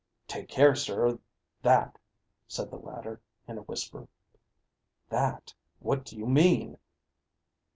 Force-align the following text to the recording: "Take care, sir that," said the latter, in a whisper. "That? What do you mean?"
"Take 0.27 0.47
care, 0.49 0.73
sir 0.73 1.19
that," 1.61 1.99
said 2.47 2.71
the 2.71 2.79
latter, 2.79 3.21
in 3.47 3.59
a 3.59 3.61
whisper. 3.61 4.07
"That? 5.09 5.53
What 5.77 6.05
do 6.05 6.17
you 6.17 6.25
mean?" 6.25 6.79